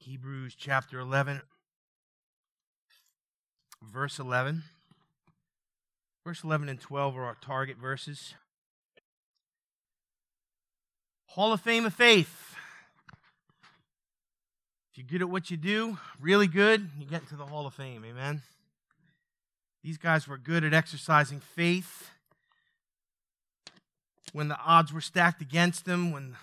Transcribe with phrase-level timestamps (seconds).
[0.00, 1.42] Hebrews chapter 11,
[3.82, 4.62] verse 11.
[6.24, 8.34] Verse 11 and 12 are our target verses.
[11.26, 12.54] Hall of Fame of Faith.
[14.90, 17.74] If you're good at what you do, really good, you get into the Hall of
[17.74, 18.02] Fame.
[18.04, 18.40] Amen.
[19.84, 22.10] These guys were good at exercising faith
[24.32, 26.36] when the odds were stacked against them, when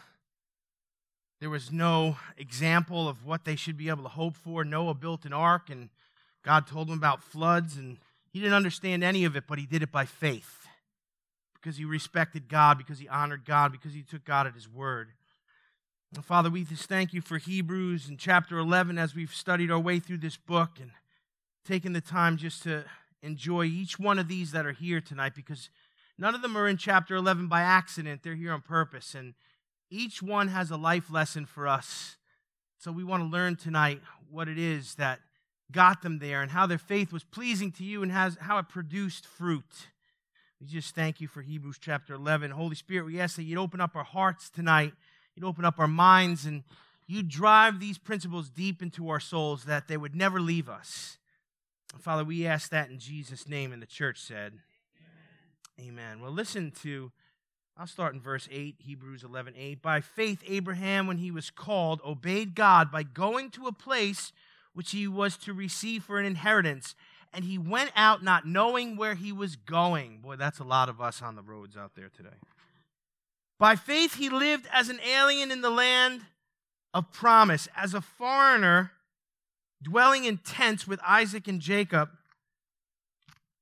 [1.39, 4.63] there was no example of what they should be able to hope for.
[4.63, 5.89] Noah built an ark, and
[6.43, 7.97] God told him about floods, and
[8.31, 10.67] he didn't understand any of it, but he did it by faith
[11.53, 15.09] because he respected God, because he honored God, because he took God at his word.
[16.15, 19.79] And Father, we just thank you for Hebrews and chapter 11 as we've studied our
[19.79, 20.91] way through this book and
[21.65, 22.85] taken the time just to
[23.21, 25.69] enjoy each one of these that are here tonight because
[26.17, 28.23] none of them are in chapter 11 by accident.
[28.23, 29.13] They're here on purpose.
[29.13, 29.33] And
[29.89, 32.17] each one has a life lesson for us.
[32.77, 35.19] So we want to learn tonight what it is that
[35.71, 38.69] got them there and how their faith was pleasing to you and has, how it
[38.69, 39.87] produced fruit.
[40.59, 42.51] We just thank you for Hebrews chapter 11.
[42.51, 44.93] Holy Spirit, we ask that you'd open up our hearts tonight,
[45.35, 46.63] you'd open up our minds, and
[47.05, 51.17] you drive these principles deep into our souls that they would never leave us.
[51.99, 54.53] Father, we ask that in Jesus' name, and the church said,
[55.79, 55.89] Amen.
[55.89, 56.21] Amen.
[56.21, 57.11] Well, listen to
[57.79, 59.81] I'll start in verse 8, Hebrews 11 8.
[59.83, 64.31] By faith, Abraham, when he was called, obeyed God by going to a place
[64.73, 66.95] which he was to receive for an inheritance.
[67.31, 70.21] And he went out not knowing where he was going.
[70.23, 72.37] Boy, that's a lot of us on the roads out there today.
[73.59, 76.21] By faith, he lived as an alien in the land
[76.95, 78.91] of promise, as a foreigner
[79.83, 82.09] dwelling in tents with Isaac and Jacob,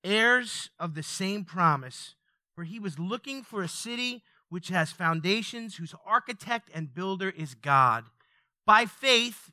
[0.05, 2.15] heirs of the same promise
[2.55, 7.53] for he was looking for a city which has foundations, whose architect and builder is
[7.53, 8.05] God.
[8.65, 9.51] By faith,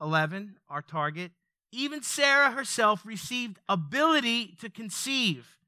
[0.00, 1.32] 11, our target,
[1.70, 5.58] even Sarah herself received ability to conceive,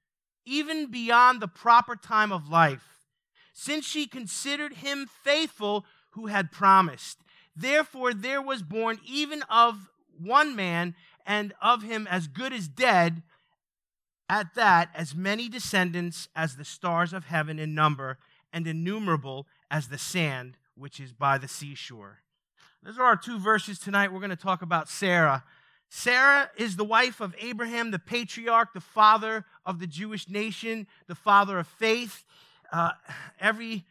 [0.46, 3.00] even beyond the proper time of life,
[3.52, 7.18] since she considered him faithful who had promised.
[7.54, 9.88] Therefore, there was born even of
[10.18, 10.94] one man,
[11.26, 13.22] and of him as good as dead
[14.28, 18.18] at that, as many descendants as the stars of heaven in number,
[18.52, 22.20] and innumerable as the sand which is by the seashore.
[22.82, 24.12] Those are our two verses tonight.
[24.12, 25.44] We're going to talk about Sarah.
[25.88, 31.14] Sarah is the wife of Abraham, the patriarch, the father of the Jewish nation, the
[31.14, 32.24] father of faith.
[32.72, 32.90] Uh,
[33.40, 33.84] every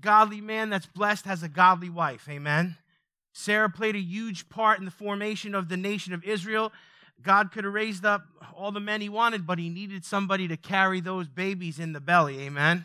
[0.00, 2.28] godly man that's blessed has a godly wife.
[2.28, 2.76] Amen.
[3.32, 6.72] Sarah played a huge part in the formation of the nation of Israel.
[7.20, 8.22] God could have raised up
[8.54, 12.00] all the men he wanted, but he needed somebody to carry those babies in the
[12.00, 12.40] belly.
[12.40, 12.84] Amen.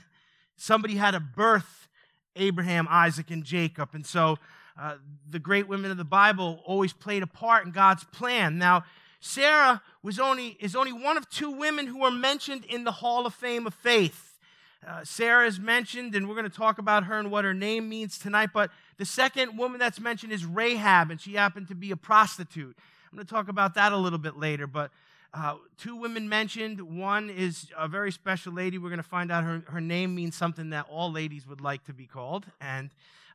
[0.55, 1.88] Somebody had to birth
[2.35, 3.89] Abraham, Isaac, and Jacob.
[3.93, 4.37] And so
[4.79, 4.95] uh,
[5.29, 8.57] the great women of the Bible always played a part in God's plan.
[8.57, 8.83] Now,
[9.19, 13.25] Sarah was only, is only one of two women who are mentioned in the Hall
[13.25, 14.39] of Fame of Faith.
[14.87, 17.89] Uh, Sarah is mentioned, and we're going to talk about her and what her name
[17.89, 18.51] means tonight.
[18.53, 22.77] But the second woman that's mentioned is Rahab, and she happened to be a prostitute.
[23.12, 24.91] I'm going to talk about that a little bit later, but
[25.34, 26.81] uh, two women mentioned.
[26.81, 28.78] One is a very special lady.
[28.78, 31.85] We're going to find out her, her name means something that all ladies would like
[31.85, 32.46] to be called.
[32.59, 32.90] And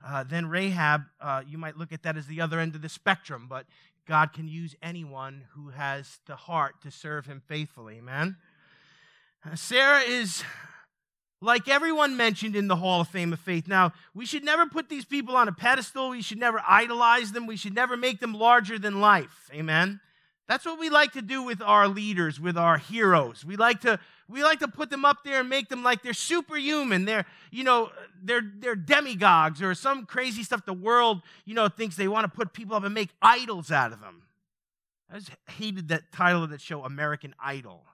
[0.05, 2.89] uh, then Rahab, uh, you might look at that as the other end of the
[2.91, 3.65] spectrum, but
[4.07, 7.97] God can use anyone who has the heart to serve him faithfully.
[7.97, 8.37] Amen.
[9.45, 10.45] Uh, Sarah is
[11.43, 13.67] like everyone mentioned in the Hall of Fame of Faith.
[13.67, 16.11] Now, we should never put these people on a pedestal.
[16.11, 17.47] We should never idolize them.
[17.47, 19.51] We should never make them larger than life.
[19.53, 20.01] Amen.
[20.49, 23.45] That's what we like to do with our leaders, with our heroes.
[23.45, 23.99] We like to
[24.29, 27.05] we like to put them up there and make them like they're superhuman.
[27.05, 27.91] They're, you know,
[28.23, 32.37] they're they're demigods or some crazy stuff the world, you know, thinks they want to
[32.37, 34.23] put people up and make idols out of them.
[35.11, 37.85] I just hated that title of that show, American Idol.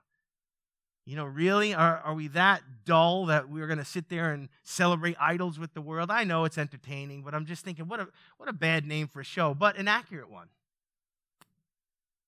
[1.09, 1.73] You know, really?
[1.73, 5.73] Are, are we that dull that we're going to sit there and celebrate idols with
[5.73, 6.11] the world?
[6.11, 9.19] I know it's entertaining, but I'm just thinking, what a, what a bad name for
[9.19, 10.49] a show, but an accurate one.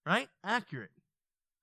[0.03, 0.29] Right?
[0.43, 0.89] Accurate.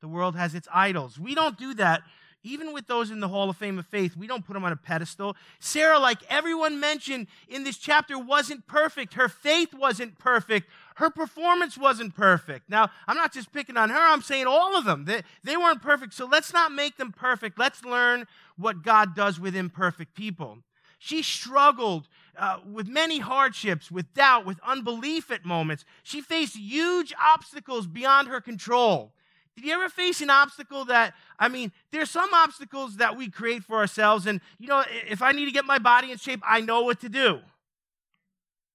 [0.01, 1.19] The world has its idols.
[1.19, 2.03] We don't do that
[2.49, 4.73] even with those in the Hall of Fame of Faith, we don't put them on
[4.73, 5.37] a pedestal.
[5.61, 9.15] Sarah, like everyone mentioned in this chapter, wasn't perfect.
[9.15, 10.69] Her faith wasn't perfect.
[10.97, 12.69] Her performance wasn't perfect.
[12.69, 15.05] Now, I'm not just picking on her, I'm saying all of them.
[15.05, 16.15] They, they weren't perfect.
[16.15, 17.59] So let's not make them perfect.
[17.59, 20.59] Let's learn what God does with imperfect people.
[20.99, 25.85] She struggled uh, with many hardships, with doubt, with unbelief at moments.
[26.03, 29.13] She faced huge obstacles beyond her control.
[29.59, 33.65] Did you ever face an obstacle that, I mean, there's some obstacles that we create
[33.65, 36.61] for ourselves, and, you know, if I need to get my body in shape, I
[36.61, 37.41] know what to do.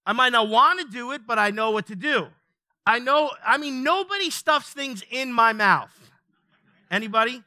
[0.04, 2.26] I might not want to do it, but I know what to do.
[2.86, 6.12] I know, I mean, nobody stuffs things in my mouth.
[6.90, 7.42] Anybody?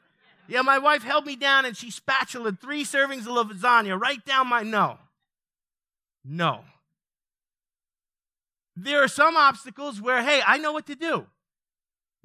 [0.48, 4.48] Yeah, my wife held me down and she spatulaed three servings of lasagna right down
[4.48, 4.98] my no.
[6.24, 6.64] No.
[8.74, 11.26] There are some obstacles where, hey, I know what to do.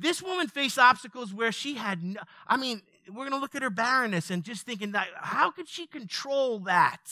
[0.04, 3.62] This woman faced obstacles where she had no, I mean, we're going to look at
[3.62, 7.10] her barrenness and just thinking that how could she control that?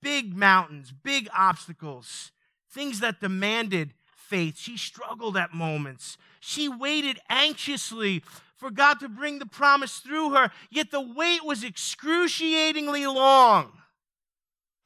[0.00, 2.30] Big mountains, big obstacles,
[2.70, 4.56] things that demanded faith.
[4.56, 6.16] She struggled at moments.
[6.38, 8.22] She waited anxiously
[8.54, 13.72] for God to bring the promise through her, yet the wait was excruciatingly long.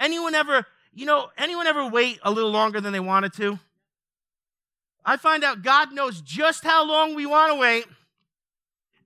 [0.00, 0.64] Anyone ever,
[0.94, 3.58] you know, anyone ever wait a little longer than they wanted to?
[5.06, 7.87] I find out God knows just how long we want to wait,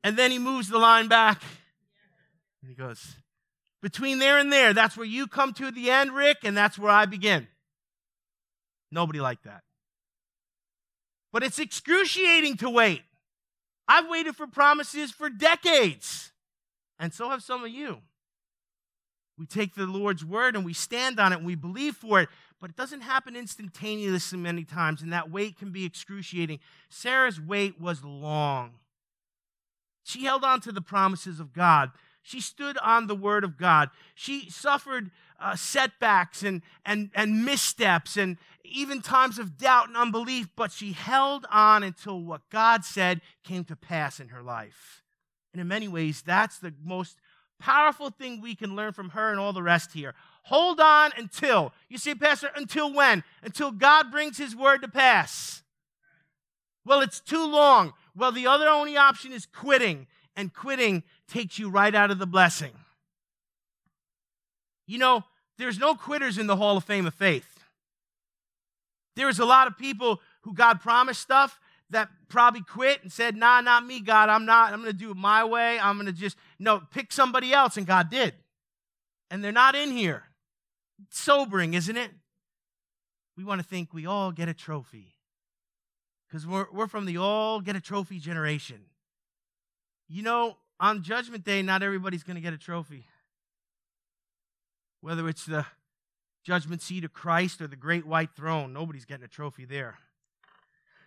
[0.03, 1.43] and then He moves the line back.
[2.63, 3.17] And He goes,
[3.83, 6.91] Between there and there, that's where you come to the end, Rick, and that's where
[6.91, 7.47] I begin.
[8.91, 9.63] Nobody like that.
[11.33, 13.03] But it's excruciating to wait.
[13.87, 16.33] I've waited for promises for decades,
[16.99, 17.99] and so have some of you.
[19.39, 22.29] We take the Lord's word and we stand on it and we believe for it,
[22.61, 26.59] but it doesn't happen instantaneously many times, and that wait can be excruciating.
[26.89, 28.73] Sarah's wait was long.
[30.05, 31.91] She held on to the promises of God.
[32.23, 33.91] She stood on the word of God.
[34.15, 35.11] She suffered
[35.41, 40.93] uh, setbacks and, and, and missteps and even times of doubt and unbelief, but she
[40.93, 45.03] held on until what God said came to pass in her life.
[45.53, 47.17] And in many ways, that's the most
[47.59, 50.15] powerful thing we can learn from her and all the rest here.
[50.43, 51.73] Hold on until.
[51.89, 53.23] You see, Pastor, until when?
[53.43, 55.63] Until God brings his word to pass.
[56.85, 57.93] Well, it's too long.
[58.17, 62.27] Well, the other only option is quitting, and quitting takes you right out of the
[62.27, 62.73] blessing.
[64.87, 65.25] You know,
[65.59, 67.47] there's no quitters in the Hall of Fame of Faith.
[69.15, 71.61] There's a lot of people who God promised stuff
[71.91, 74.29] that probably quit and said, Nah, not me, God.
[74.29, 74.73] I'm not.
[74.73, 75.79] I'm going to do it my way.
[75.79, 77.77] I'm going to just, no, pick somebody else.
[77.77, 78.35] And God did.
[79.31, 80.25] And they're not in here.
[81.11, 82.11] Sobering, isn't it?
[83.37, 85.15] We want to think we all get a trophy
[86.29, 88.83] because we're, we're from the all get a trophy generation.
[90.09, 93.07] You know, on Judgment Day, not everybody's going to get a trophy.
[95.01, 95.67] Whether it's the
[96.45, 99.99] judgment seat of Christ or the great white throne, nobody's getting a trophy there.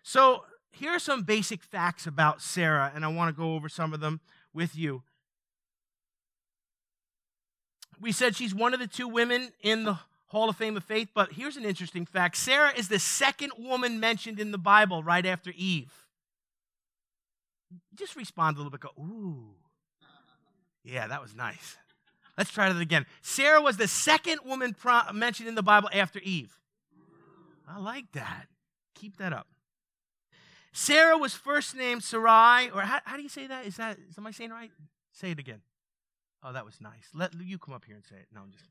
[0.03, 3.93] So, here are some basic facts about Sarah, and I want to go over some
[3.93, 4.21] of them
[4.53, 5.03] with you.
[8.03, 9.97] We said she's one of the two women in the
[10.27, 13.97] Hall of Fame of Faith, but here's an interesting fact Sarah is the second woman
[13.97, 15.93] mentioned in the Bible right after Eve.
[17.95, 19.55] Just respond a little bit, go, ooh.
[20.83, 21.77] Yeah, that was nice.
[22.37, 23.05] Let's try that again.
[23.21, 26.59] Sarah was the second woman pro- mentioned in the Bible after Eve.
[27.65, 28.47] I like that.
[28.95, 29.47] Keep that up.
[30.73, 33.65] Sarah was first named Sarai, or how, how do you say that?
[33.65, 34.71] Is that, am I saying right?
[35.13, 35.61] Say it again.
[36.43, 37.09] Oh, that was nice.
[37.13, 38.27] Let you come up here and say it.
[38.33, 38.65] No, I'm just.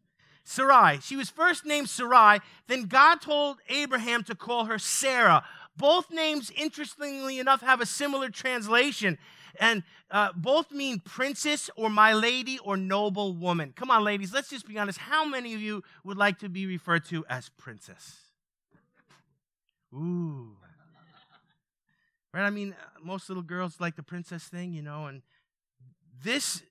[0.45, 0.99] Sarai.
[1.01, 2.41] She was first named Sarai.
[2.67, 5.45] Then God told Abraham to call her Sarah.
[5.77, 9.19] Both names, interestingly enough, have a similar translation.
[9.59, 13.73] And uh, both mean princess or my lady or noble woman.
[13.75, 14.99] Come on, ladies, let's just be honest.
[14.99, 18.17] How many of you would like to be referred to as princess?
[19.95, 20.57] Ooh.
[22.35, 22.45] Right?
[22.45, 25.23] I mean, most little girls like the princess thing, you know, and
[26.25, 26.63] this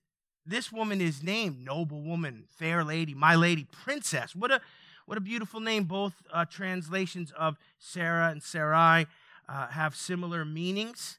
[0.44, 4.34] this woman is named noble woman, fair lady, my lady, princess.
[4.34, 4.60] What a
[5.06, 5.84] what a beautiful name.
[5.84, 9.06] Both uh, translations of Sarah and Sarai
[9.48, 11.18] uh, have similar meanings.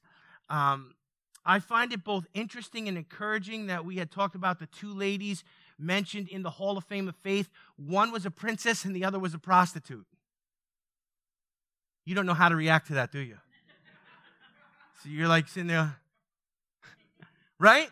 [0.49, 0.95] Um,
[1.45, 5.43] I find it both interesting and encouraging that we had talked about the two ladies
[5.77, 7.49] mentioned in the Hall of Fame of Faith.
[7.75, 10.05] One was a princess and the other was a prostitute.
[12.05, 13.37] You don't know how to react to that, do you?
[15.01, 15.97] So you're like sitting there,
[17.59, 17.89] right?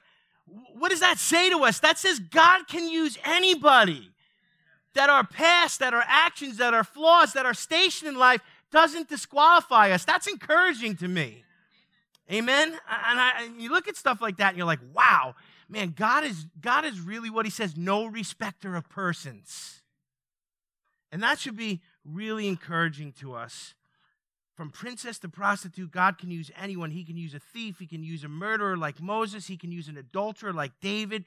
[0.73, 1.79] What does that say to us?
[1.79, 4.11] That says God can use anybody.
[4.93, 8.41] That our past, that our actions, that our flaws, that our station in life
[8.71, 10.03] doesn't disqualify us.
[10.03, 11.43] That's encouraging to me.
[12.31, 12.69] Amen.
[12.69, 15.35] And, I, and you look at stuff like that, and you're like, "Wow,
[15.69, 19.81] man, God is God is really what He says, no respecter of persons."
[21.11, 23.73] And that should be really encouraging to us.
[24.61, 26.91] From princess to prostitute, God can use anyone.
[26.91, 29.87] He can use a thief, He can use a murderer like Moses, He can use
[29.87, 31.25] an adulterer like David,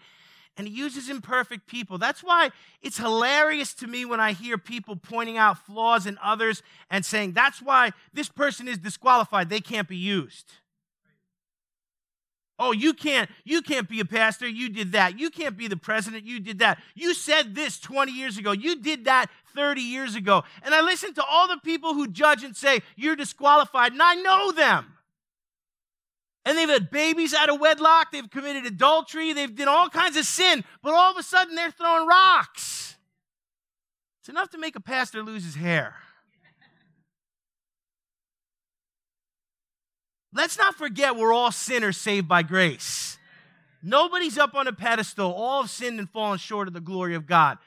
[0.56, 1.98] and He uses imperfect people.
[1.98, 2.50] That's why
[2.80, 6.62] it's hilarious to me when I hear people pointing out flaws in others
[6.92, 10.52] and saying, that's why this person is disqualified, they can't be used.
[12.56, 14.46] Oh, you can't, you can't be a pastor.
[14.46, 15.18] You did that.
[15.18, 16.24] You can't be the president.
[16.24, 16.78] You did that.
[16.94, 18.52] You said this 20 years ago.
[18.52, 20.44] You did that 30 years ago.
[20.62, 24.14] And I listen to all the people who judge and say, You're disqualified, and I
[24.14, 24.86] know them.
[26.44, 30.26] And they've had babies out of wedlock, they've committed adultery, they've done all kinds of
[30.26, 32.96] sin, but all of a sudden they're throwing rocks.
[34.20, 35.96] It's enough to make a pastor lose his hair.
[40.34, 43.18] Let's not forget we're all sinners saved by grace.
[43.82, 45.32] Nobody's up on a pedestal.
[45.32, 47.58] All have sinned and fallen short of the glory of God.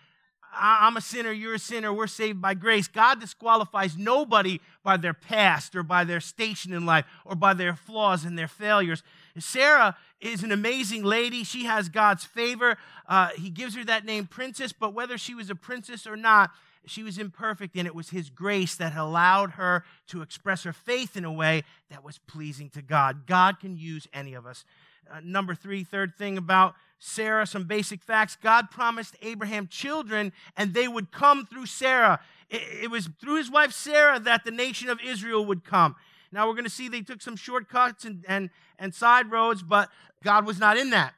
[0.59, 2.87] I'm a sinner, you're a sinner, we're saved by grace.
[2.87, 7.75] God disqualifies nobody by their past or by their station in life or by their
[7.75, 9.03] flaws and their failures.
[9.37, 11.43] Sarah is an amazing lady.
[11.43, 12.77] She has God's favor.
[13.07, 16.51] Uh, he gives her that name, princess, but whether she was a princess or not,
[16.87, 21.17] she was imperfect, and it was His grace that allowed her to express her faith
[21.17, 23.27] in a way that was pleasing to God.
[23.27, 24.63] God can use any of us.
[25.11, 28.37] Uh, number three, third thing about Sarah, some basic facts.
[28.41, 32.19] God promised Abraham children, and they would come through Sarah.
[32.49, 35.95] It, it was through his wife Sarah that the nation of Israel would come.
[36.31, 38.49] Now we're going to see they took some shortcuts and, and,
[38.79, 39.89] and side roads, but
[40.23, 41.13] God was not in that.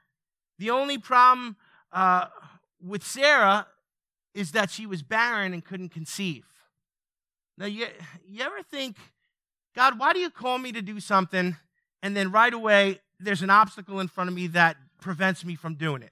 [0.59, 1.55] The only problem
[1.91, 2.25] uh,
[2.81, 3.67] with Sarah
[4.33, 6.45] is that she was barren and couldn't conceive.
[7.57, 7.87] Now, you,
[8.25, 8.97] you ever think,
[9.75, 11.57] God, why do you call me to do something
[12.03, 15.75] and then right away there's an obstacle in front of me that prevents me from
[15.75, 16.11] doing it?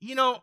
[0.00, 0.42] You know,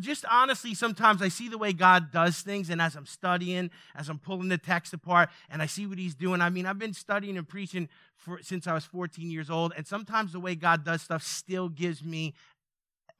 [0.00, 4.08] just honestly, sometimes I see the way God does things, and as I'm studying, as
[4.08, 6.40] I'm pulling the text apart, and I see what He's doing.
[6.40, 9.86] I mean, I've been studying and preaching for, since I was 14 years old, and
[9.86, 12.34] sometimes the way God does stuff still gives me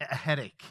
[0.01, 0.63] a headache.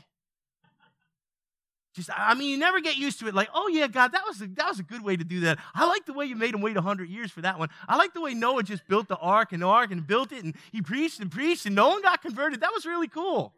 [1.94, 3.36] Just, I mean, you never get used to it.
[3.36, 5.60] Like, oh yeah, God, that was a, that was a good way to do that.
[5.74, 7.70] I like the way you made him wait hundred years for that one.
[7.88, 10.44] I like the way Noah just built the ark and the ark and built it,
[10.44, 12.62] and he preached and preached, and no one got converted.
[12.62, 13.54] That was really cool.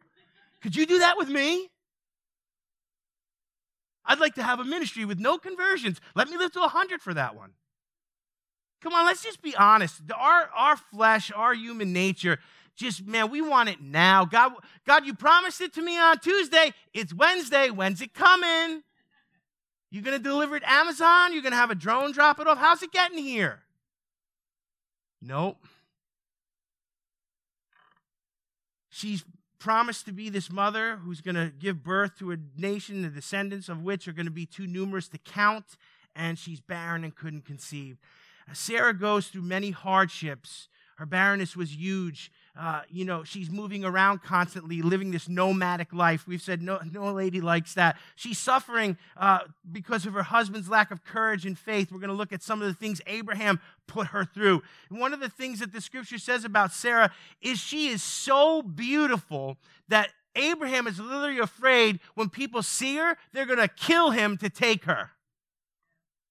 [0.61, 1.69] Could you do that with me?
[4.05, 6.01] I'd like to have a ministry with no conversions.
[6.15, 7.51] Let me live to 100 for that one.
[8.81, 10.01] Come on, let's just be honest.
[10.13, 12.39] Our, our flesh, our human nature,
[12.75, 14.25] just, man, we want it now.
[14.25, 14.53] God,
[14.85, 16.73] God, you promised it to me on Tuesday.
[16.93, 17.69] It's Wednesday.
[17.69, 18.83] When's it coming?
[19.91, 21.33] You're going to deliver it Amazon?
[21.33, 22.57] You're going to have a drone drop it off?
[22.57, 23.59] How's it getting here?
[25.21, 25.63] Nope.
[28.89, 29.23] She's
[29.59, 33.69] promised to be this mother who's going to give birth to a nation, the descendants
[33.69, 35.77] of which are going to be too numerous to count,
[36.15, 37.97] and she's barren and couldn't conceive.
[38.51, 40.67] Sarah goes through many hardships.
[40.97, 42.31] Her barrenness was huge.
[42.55, 46.27] Uh, you know, she's moving around constantly, living this nomadic life.
[46.27, 47.97] We've said no, no lady likes that.
[48.15, 49.39] She's suffering uh,
[49.71, 51.91] because of her husband's lack of courage and faith.
[51.91, 54.61] We're going to look at some of the things Abraham put her through.
[54.91, 58.61] And one of the things that the scripture says about Sarah is she is so
[58.61, 59.57] beautiful
[59.87, 64.49] that Abraham is literally afraid when people see her, they're going to kill him to
[64.49, 65.11] take her.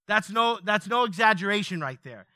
[0.07, 2.27] That's no, that's no exaggeration right there.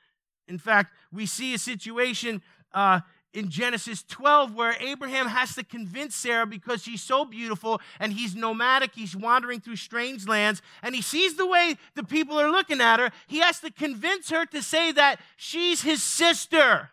[0.49, 3.00] In fact, we see a situation uh,
[3.37, 8.35] in Genesis 12 where Abraham has to convince Sarah because she's so beautiful and he's
[8.35, 12.81] nomadic, he's wandering through strange lands, and he sees the way the people are looking
[12.81, 13.11] at her.
[13.26, 16.90] He has to convince her to say that she's his sister.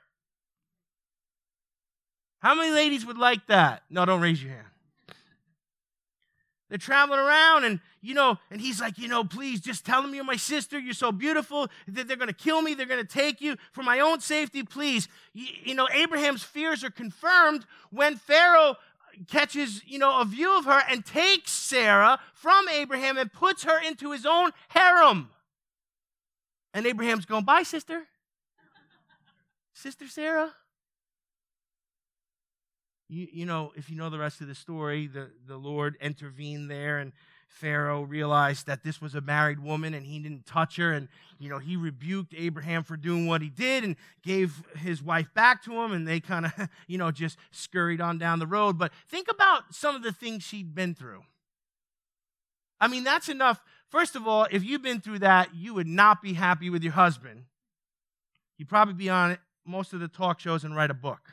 [2.40, 3.84] How many ladies would like that?
[3.90, 4.68] No, don't raise your hand.
[6.74, 10.16] They're traveling around and, you know, and he's like, you know, please just tell them
[10.16, 10.80] you're my sister.
[10.80, 12.74] You're so beautiful that they're going to kill me.
[12.74, 14.64] They're going to take you for my own safety.
[14.64, 15.08] Please.
[15.34, 18.76] You, you know, Abraham's fears are confirmed when Pharaoh
[19.28, 23.80] catches, you know, a view of her and takes Sarah from Abraham and puts her
[23.80, 25.30] into his own harem.
[26.74, 28.08] And Abraham's going, bye, sister.
[29.76, 30.52] Sister Sarah
[33.14, 36.70] you, you know, if you know the rest of the story, the, the Lord intervened
[36.70, 37.14] there and
[37.48, 40.92] Pharaoh realized that this was a married woman and he didn't touch her.
[40.92, 45.32] And, you know, he rebuked Abraham for doing what he did and gave his wife
[45.36, 45.92] back to him.
[45.92, 46.54] And they kind of,
[46.88, 48.80] you know, just scurried on down the road.
[48.80, 51.22] But think about some of the things she'd been through.
[52.82, 53.62] I mean, that's enough.
[53.90, 56.94] First of all, if you've been through that, you would not be happy with your
[56.94, 57.44] husband.
[58.58, 61.30] You'd probably be on most of the talk shows and write a book.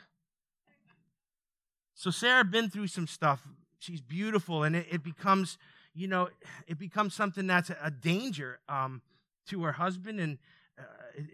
[2.01, 3.47] So Sarah been through some stuff.
[3.77, 5.59] She's beautiful, and it, it becomes,
[5.93, 6.29] you know,
[6.67, 9.03] it becomes something that's a, a danger um,
[9.49, 10.39] to her husband and
[10.79, 10.83] uh,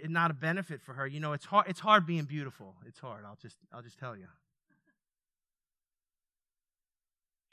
[0.03, 1.07] it, not a benefit for her.
[1.07, 1.67] You know, it's hard.
[1.69, 2.75] It's hard being beautiful.
[2.86, 3.24] It's hard.
[3.25, 4.25] I'll just, I'll just tell you.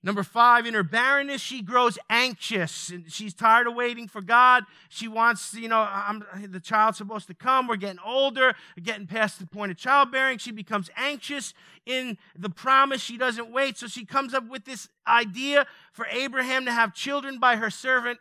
[0.05, 2.91] Number five, in her barrenness, she grows anxious.
[2.91, 4.65] And she's tired of waiting for God.
[4.91, 7.67] She wants, you know, I'm, the child's supposed to come.
[7.67, 10.37] We're getting older, getting past the point of childbearing.
[10.37, 11.55] She becomes anxious
[11.87, 13.01] in the promise.
[13.01, 13.79] She doesn't wait.
[13.79, 18.19] So she comes up with this idea for Abraham to have children by her servant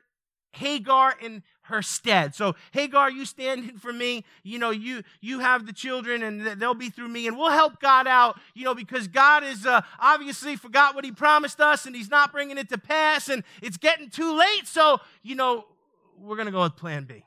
[0.54, 2.36] Hagar in her stead.
[2.36, 4.24] So Hagar, you stand in for me.
[4.44, 7.80] You know, you you have the children, and they'll be through me, and we'll help
[7.80, 8.40] God out.
[8.54, 12.32] You know, because God is uh, obviously forgot what He promised us, and He's not
[12.32, 14.68] bringing it to pass, and it's getting too late.
[14.68, 15.66] So you know,
[16.20, 17.24] we're gonna go with Plan B.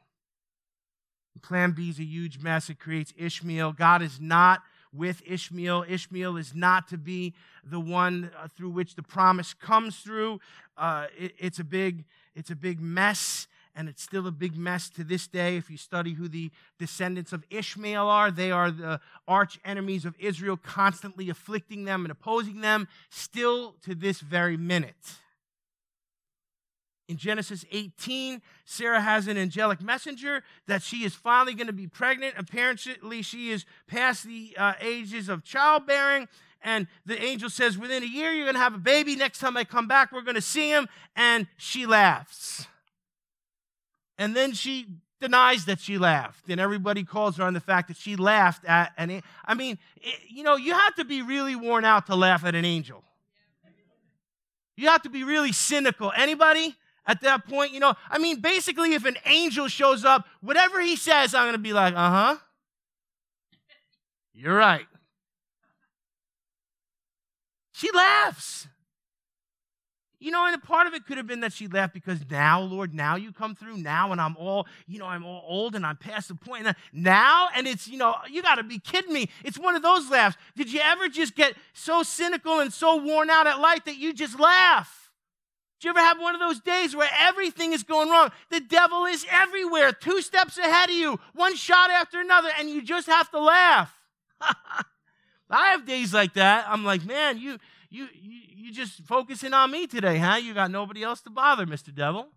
[1.42, 2.68] Plan B is a huge mess.
[2.68, 3.72] It creates Ishmael.
[3.72, 4.62] God is not
[4.92, 5.84] with Ishmael.
[5.88, 10.40] Ishmael is not to be the one uh, through which the promise comes through.
[10.76, 14.88] Uh, it, it's a big, it's a big mess and it's still a big mess
[14.88, 15.56] to this day.
[15.56, 20.16] If you study who the descendants of Ishmael are, they are the arch enemies of
[20.18, 24.96] Israel, constantly afflicting them and opposing them, still to this very minute.
[27.06, 31.86] In Genesis 18, Sarah has an angelic messenger that she is finally going to be
[31.86, 32.34] pregnant.
[32.36, 36.26] Apparently, she is past the uh, ages of childbearing.
[36.62, 39.14] And the angel says, Within a year, you're going to have a baby.
[39.14, 40.88] Next time I come back, we're going to see him.
[41.14, 42.66] And she laughs.
[44.18, 44.86] And then she
[45.20, 46.48] denies that she laughed.
[46.48, 50.20] And everybody calls her on the fact that she laughed at an I mean, it,
[50.28, 53.02] you know, you have to be really worn out to laugh at an angel.
[54.76, 56.12] You have to be really cynical.
[56.14, 60.80] Anybody at that point, you know, I mean, basically, if an angel shows up, whatever
[60.80, 62.36] he says, I'm going to be like, uh huh.
[64.34, 64.86] You're right.
[67.72, 68.68] She laughs.
[70.26, 72.60] You know, and a part of it could have been that she left because now,
[72.60, 75.86] Lord, now you come through now, and I'm all, you know, I'm all old and
[75.86, 76.66] I'm past the point.
[76.92, 79.30] Now, and it's, you know, you got to be kidding me.
[79.44, 80.36] It's one of those laughs.
[80.56, 84.12] Did you ever just get so cynical and so worn out at life that you
[84.12, 85.12] just laugh?
[85.78, 88.32] Did you ever have one of those days where everything is going wrong?
[88.50, 92.82] The devil is everywhere, two steps ahead of you, one shot after another, and you
[92.82, 93.94] just have to laugh.
[95.48, 96.66] I have days like that.
[96.68, 97.58] I'm like, man, you
[97.90, 100.36] you, you, you just focusing on me today, huh?
[100.36, 101.94] You got nobody else to bother, Mr.
[101.94, 102.28] Devil.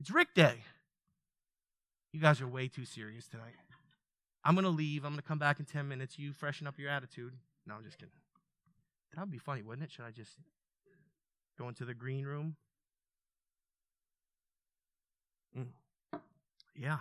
[0.00, 0.64] It's Rick Day.
[2.12, 3.54] You guys are way too serious tonight.
[4.44, 5.04] I'm going to leave.
[5.04, 6.18] I'm going to come back in 10 minutes.
[6.18, 7.32] You freshen up your attitude.
[7.66, 8.12] No, I'm just kidding.
[9.14, 9.92] That would be funny, wouldn't it?
[9.92, 10.32] Should I just
[11.58, 12.56] go into the green room?
[15.56, 15.66] Mm.
[16.76, 16.98] Yeah.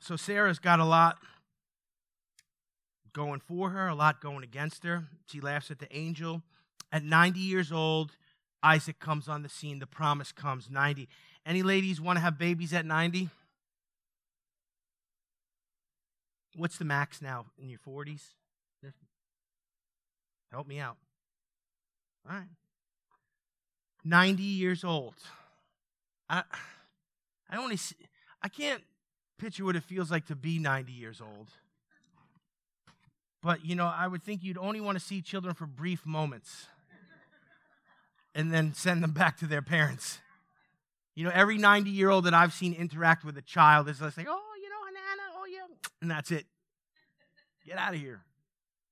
[0.00, 1.18] So Sarah's got a lot
[3.12, 5.04] going for her, a lot going against her.
[5.26, 6.42] She laughs at the angel.
[6.92, 8.16] At 90 years old,
[8.62, 9.78] Isaac comes on the scene.
[9.78, 11.08] The promise comes 90.
[11.44, 13.30] Any ladies want to have babies at 90?
[16.56, 17.46] What's the max now?
[17.58, 18.22] In your 40s?
[20.50, 20.96] Help me out.
[22.28, 22.48] All right.
[24.04, 25.14] 90 years old.
[26.28, 26.42] I
[27.50, 27.96] I only see,
[28.42, 28.82] I can't
[29.38, 31.48] picture what it feels like to be 90 years old.
[33.48, 36.66] But, you know, I would think you'd only want to see children for brief moments
[38.34, 40.18] and then send them back to their parents.
[41.14, 44.12] You know, every 90 year old that I've seen interact with a child is like,
[44.18, 45.88] oh, you know, Nana, oh, yeah.
[46.02, 46.44] And that's it.
[47.66, 48.20] Get out of here.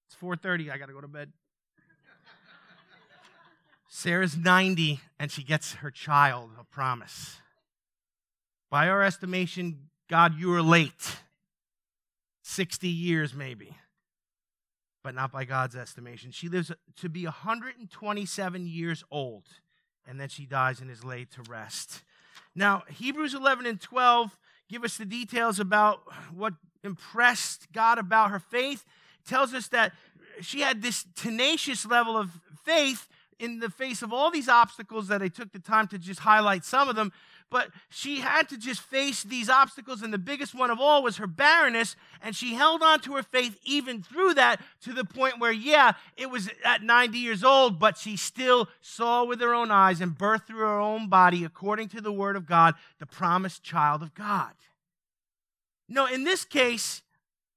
[0.07, 0.73] It's 4.30.
[0.73, 1.31] I got to go to bed.
[3.89, 7.37] Sarah's 90 and she gets her child a promise.
[8.71, 11.19] By our estimation, God, you are late.
[12.41, 13.77] 60 years maybe
[15.07, 16.33] but not by God's estimation.
[16.33, 19.45] She lives to be 127 years old,
[20.05, 22.03] and then she dies and is laid to rest.
[22.57, 24.37] Now, Hebrews 11 and 12
[24.69, 26.01] give us the details about
[26.35, 28.85] what impressed God about her faith.
[29.25, 29.93] It tells us that
[30.41, 33.07] she had this tenacious level of faith
[33.39, 36.65] in the face of all these obstacles that I took the time to just highlight
[36.65, 37.13] some of them.
[37.49, 41.19] But she had to just face these obstacles, and the biggest one of all was
[41.19, 41.95] her barrenness.
[42.21, 45.93] And she held on to her faith even through that to the point where, yeah,
[46.17, 50.19] it was at 90 years old, but she still saw with her own eyes and
[50.19, 54.13] birthed through her own body, according to the word of God, the promised child of
[54.15, 54.53] God.
[55.89, 57.03] No, in this case,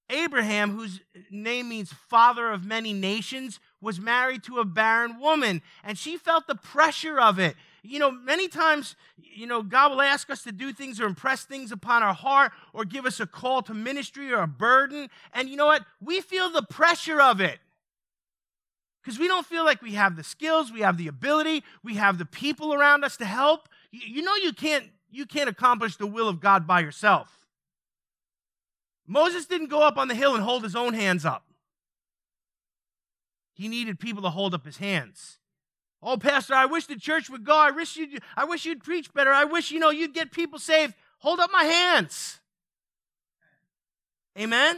[0.10, 5.98] Abraham, whose name means father of many nations, was married to a barren woman, and
[5.98, 7.56] she felt the pressure of it.
[7.84, 11.46] You know, many times, you know, God will ask us to do things or impress
[11.46, 15.10] things upon our heart or give us a call to ministry or a burden.
[15.34, 15.86] And you know what?
[16.02, 17.60] We feel the pressure of it
[19.02, 22.18] because we don't feel like we have the skills, we have the ability, we have
[22.18, 23.70] the people around us to help.
[23.92, 27.48] You know, you can't, you can't accomplish the will of God by yourself.
[29.08, 31.46] Moses didn't go up on the hill and hold his own hands up.
[33.56, 35.39] He needed people to hold up his hands.
[36.02, 37.56] Oh, Pastor, I wish the church would go.
[37.56, 39.32] I wish you'd, I wish you'd preach better.
[39.32, 40.94] I wish, you know, you'd get people saved.
[41.20, 42.40] Hold up my hands.
[44.38, 44.78] Amen?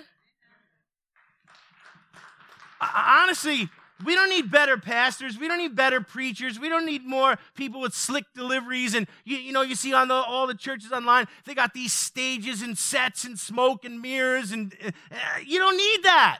[2.81, 3.69] Honestly,
[4.03, 5.37] we don't need better pastors.
[5.37, 6.59] We don't need better preachers.
[6.59, 8.95] We don't need more people with slick deliveries.
[8.95, 11.93] And you, you know, you see on the, all the churches online, they got these
[11.93, 16.39] stages and sets and smoke and mirrors, and uh, you don't need that.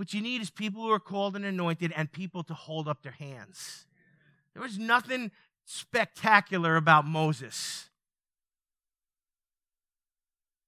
[0.00, 3.02] What you need is people who are called and anointed and people to hold up
[3.02, 3.84] their hands.
[4.54, 5.30] There was nothing
[5.66, 7.90] spectacular about Moses.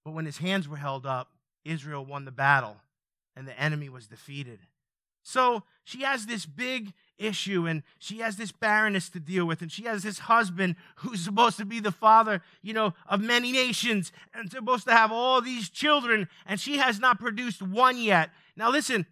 [0.05, 1.31] But when his hands were held up,
[1.65, 2.77] Israel won the battle
[3.35, 4.59] and the enemy was defeated.
[5.23, 9.73] So she has this big issue and she has this barrenness to deal with and
[9.73, 14.11] she has this husband who's supposed to be the father you know of many nations
[14.35, 18.69] and supposed to have all these children and she has not produced one yet now
[18.71, 19.07] listen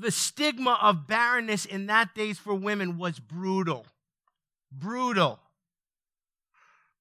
[0.00, 3.86] the stigma of barrenness in that days for women was brutal
[4.70, 5.40] brutal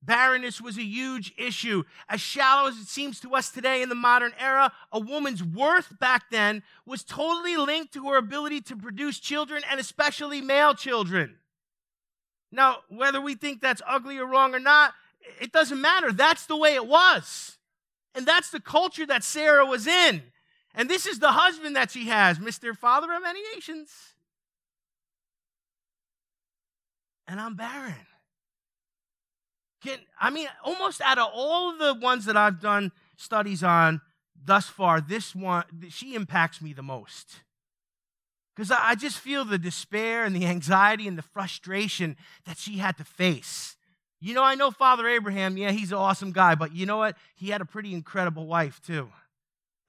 [0.03, 1.83] Barrenness was a huge issue.
[2.09, 5.99] As shallow as it seems to us today in the modern era, a woman's worth
[5.99, 11.37] back then was totally linked to her ability to produce children and especially male children.
[12.51, 14.93] Now, whether we think that's ugly or wrong or not,
[15.39, 16.11] it doesn't matter.
[16.11, 17.57] That's the way it was.
[18.15, 20.23] And that's the culture that Sarah was in.
[20.73, 22.75] And this is the husband that she has, Mr.
[22.75, 23.89] Father of many nations.
[27.27, 28.07] And I'm barren.
[29.83, 34.01] Can, I mean, almost out of all the ones that I've done studies on
[34.43, 37.41] thus far, this one, she impacts me the most.
[38.55, 42.97] Because I just feel the despair and the anxiety and the frustration that she had
[42.97, 43.75] to face.
[44.19, 47.17] You know, I know Father Abraham, yeah, he's an awesome guy, but you know what?
[47.35, 49.09] He had a pretty incredible wife, too.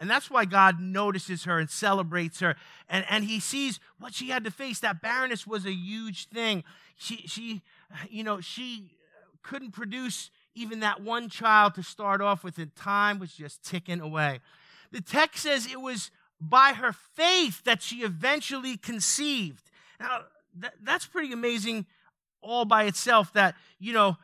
[0.02, 2.56] And that's why God notices her and celebrates her.
[2.88, 4.80] And, and he sees what she had to face.
[4.80, 6.64] That barrenness was a huge thing.
[6.96, 7.62] She, she,
[8.10, 8.96] you know, she
[9.42, 14.00] couldn't produce even that one child to start off with, and time was just ticking
[14.00, 14.40] away.
[14.90, 16.10] The text says it was
[16.40, 19.70] by her faith that she eventually conceived.
[20.00, 20.22] Now,
[20.56, 21.86] that, that's pretty amazing
[22.40, 24.16] all by itself that, you know,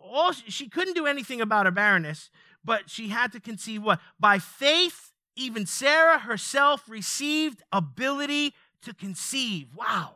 [0.00, 2.30] all she couldn't do anything about her barrenness,
[2.64, 4.00] but she had to conceive what?
[4.18, 9.68] By faith, even Sarah herself received ability to conceive.
[9.74, 10.14] Wow.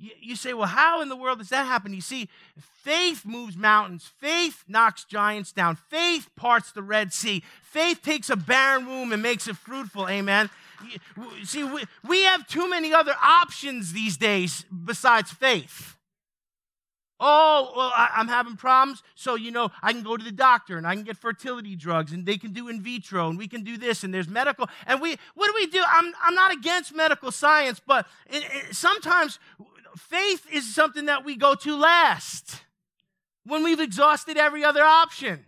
[0.00, 1.92] You, say, well, how in the world does that happen?
[1.92, 2.28] You see,
[2.84, 8.36] faith moves mountains, faith knocks giants down, faith parts the Red Sea, faith takes a
[8.36, 10.08] barren womb and makes it fruitful.
[10.08, 10.50] Amen.
[11.42, 15.97] See, we, we have too many other options these days besides faith.
[17.20, 19.02] Oh, well, I, am having problems.
[19.16, 22.12] So, you know, I can go to the doctor and I can get fertility drugs
[22.12, 24.68] and they can do in vitro and we can do this and there's medical.
[24.86, 25.82] And we, what do we do?
[25.84, 29.40] I'm, I'm not against medical science, but it, it, sometimes
[29.96, 32.62] faith is something that we go to last
[33.44, 35.44] when we've exhausted every other option.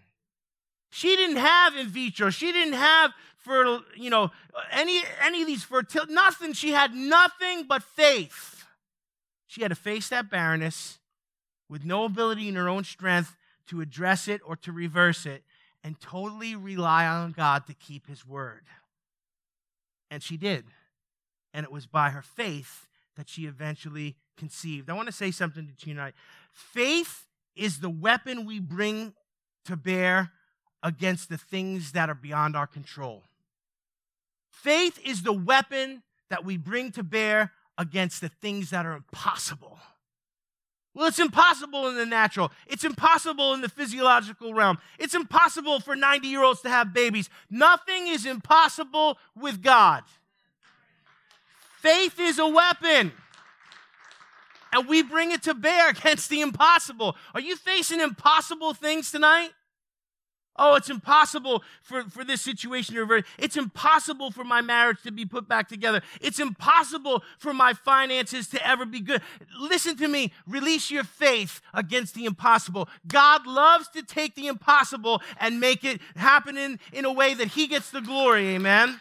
[0.91, 2.31] She didn't have in vitro.
[2.31, 4.33] She didn't have for you know
[4.73, 6.13] any any of these fertility.
[6.13, 6.53] Nothing.
[6.53, 8.65] She had nothing but faith.
[9.47, 11.00] She had to face that barrenness
[11.71, 13.37] with no ability in her own strength
[13.69, 15.45] to address it or to reverse it,
[15.83, 18.65] and totally rely on God to keep His word.
[20.11, 20.65] And she did.
[21.55, 24.91] And it was by her faith that she eventually conceived.
[24.91, 26.15] I want to say something to you tonight.
[26.53, 29.15] Faith is the weapon we bring
[29.65, 30.33] to bear
[30.83, 33.23] against the things that are beyond our control.
[34.51, 39.79] Faith is the weapon that we bring to bear against the things that are impossible.
[40.93, 42.51] Well, it's impossible in the natural.
[42.67, 44.79] It's impossible in the physiological realm.
[44.99, 47.31] It's impossible for 90 year olds to have babies.
[47.49, 50.03] Nothing is impossible with God.
[51.81, 53.13] Faith is a weapon
[54.73, 57.17] and we bring it to bear against the impossible.
[57.35, 59.51] Are you facing impossible things tonight?
[60.57, 63.25] Oh, it's impossible for, for this situation to revert.
[63.39, 66.03] It's impossible for my marriage to be put back together.
[66.21, 69.23] It's impossible for my finances to ever be good.
[69.59, 70.33] Listen to me.
[70.47, 72.89] Release your faith against the impossible.
[73.07, 77.49] God loves to take the impossible and make it happen in, in a way that
[77.49, 78.49] He gets the glory.
[78.49, 79.01] Amen.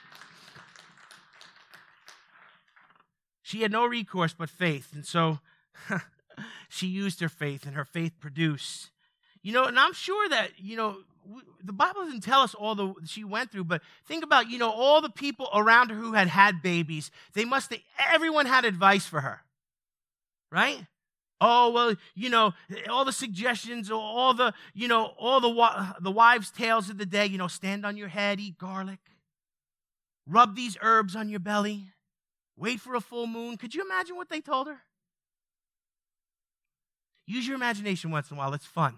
[3.41, 4.93] She had no recourse but faith.
[4.93, 5.39] And so
[6.69, 8.91] she used her faith, and her faith produced.
[9.41, 10.97] You know, and I'm sure that, you know,
[11.63, 14.71] the Bible doesn't tell us all the she went through, but think about, you know,
[14.71, 17.11] all the people around her who had had babies.
[17.33, 17.79] They must have,
[18.11, 19.41] everyone had advice for her,
[20.51, 20.85] right?
[21.41, 22.53] Oh, well, you know,
[22.89, 27.25] all the suggestions, all the, you know, all the, the wives' tales of the day,
[27.27, 28.99] you know, stand on your head, eat garlic,
[30.27, 31.87] rub these herbs on your belly,
[32.57, 33.55] wait for a full moon.
[33.55, 34.79] Could you imagine what they told her?
[37.25, 38.97] Use your imagination once in a while, it's fun.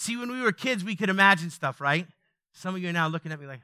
[0.00, 2.06] See, when we were kids, we could imagine stuff, right?
[2.54, 3.60] Some of you are now looking at me like,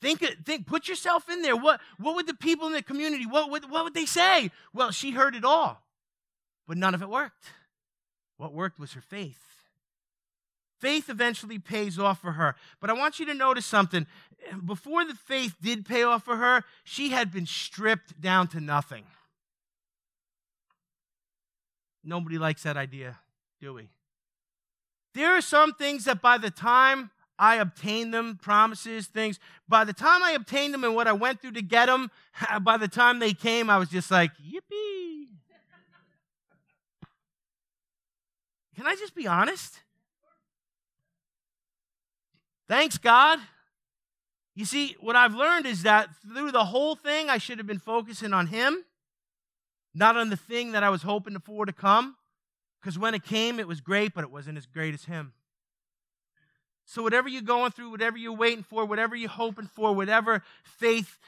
[0.00, 1.56] Think, think, put yourself in there.
[1.56, 4.52] What, what would the people in the community, what would, what would they say?
[4.72, 5.82] Well, she heard it all,
[6.68, 7.46] but none of it worked.
[8.36, 9.42] What worked was her faith.
[10.78, 12.54] Faith eventually pays off for her.
[12.80, 14.06] But I want you to notice something.
[14.64, 19.02] Before the faith did pay off for her, she had been stripped down to nothing.
[22.04, 23.18] Nobody likes that idea,
[23.60, 23.88] do we?
[25.14, 29.92] There are some things that by the time I obtained them, promises, things, by the
[29.92, 32.10] time I obtained them and what I went through to get them,
[32.62, 35.26] by the time they came, I was just like, yippee.
[38.76, 39.80] Can I just be honest?
[42.68, 43.40] Thanks, God.
[44.54, 47.80] You see, what I've learned is that through the whole thing, I should have been
[47.80, 48.84] focusing on Him,
[49.94, 52.16] not on the thing that I was hoping for to come.
[52.80, 55.32] Because when it came, it was great, but it wasn't as great as Him.
[56.90, 61.18] So, whatever you're going through, whatever you're waiting for, whatever you're hoping for, whatever faith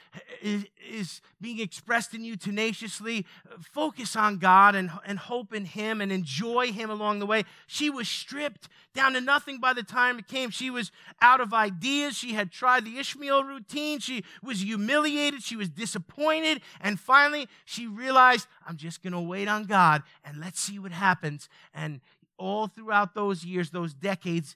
[0.41, 3.27] is, is, being expressed in you tenaciously,
[3.59, 7.43] focus on God and, and hope in Him and enjoy Him along the way.
[7.67, 10.49] She was stripped down to nothing by the time it came.
[10.49, 12.17] She was out of ideas.
[12.17, 13.99] She had tried the Ishmael routine.
[13.99, 15.43] She was humiliated.
[15.43, 16.61] She was disappointed.
[16.79, 20.91] And finally, she realized, I'm just going to wait on God and let's see what
[20.91, 21.49] happens.
[21.71, 22.01] And
[22.41, 24.55] all throughout those years, those decades,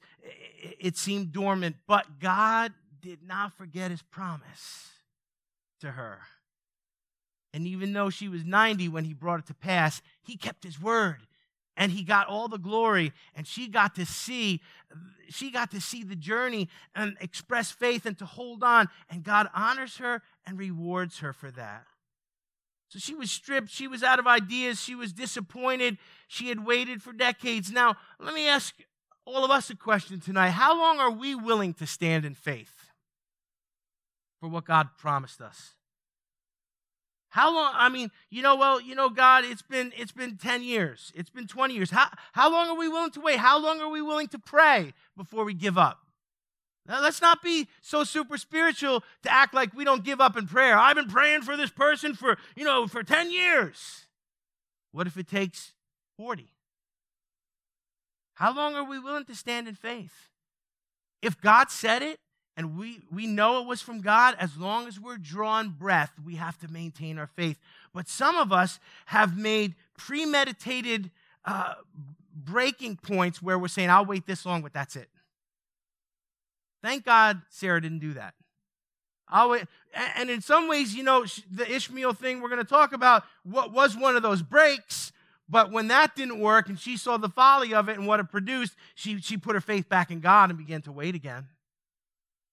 [0.79, 4.89] it seemed dormant, but God did not forget his promise
[5.81, 6.19] to her.
[7.53, 10.81] And even though she was 90 when he brought it to pass, he kept his
[10.81, 11.19] word
[11.77, 14.61] and he got all the glory and she got to see
[15.29, 19.47] she got to see the journey and express faith and to hold on and God
[19.53, 21.85] honors her and rewards her for that.
[22.89, 23.69] So she was stripped.
[23.69, 24.81] She was out of ideas.
[24.81, 25.97] She was disappointed.
[26.27, 27.71] She had waited for decades.
[27.71, 28.75] Now, let me ask
[29.25, 30.49] all of us a question tonight.
[30.49, 32.89] How long are we willing to stand in faith
[34.39, 35.75] for what God promised us?
[37.29, 37.73] How long?
[37.75, 41.11] I mean, you know, well, you know, God, it's been it's been 10 years.
[41.15, 41.91] It's been 20 years.
[41.91, 43.39] How how long are we willing to wait?
[43.39, 45.99] How long are we willing to pray before we give up?
[46.87, 50.47] Now, let's not be so super spiritual to act like we don't give up in
[50.47, 50.77] prayer.
[50.77, 54.05] I've been praying for this person for, you know, for 10 years.
[54.91, 55.73] What if it takes
[56.17, 56.51] 40?
[58.35, 60.29] How long are we willing to stand in faith?
[61.21, 62.19] If God said it
[62.57, 66.35] and we, we know it was from God, as long as we're drawing breath, we
[66.35, 67.57] have to maintain our faith.
[67.93, 71.11] But some of us have made premeditated
[71.45, 71.75] uh,
[72.35, 75.09] breaking points where we're saying, I'll wait this long, but that's it.
[76.83, 78.35] Thank God Sarah didn't do that.
[79.27, 79.57] I'll,
[80.15, 83.71] and in some ways, you know, the Ishmael thing we're going to talk about what
[83.71, 85.11] was one of those breaks,
[85.47, 88.29] but when that didn't work and she saw the folly of it and what it
[88.29, 91.47] produced, she, she put her faith back in God and began to wait again.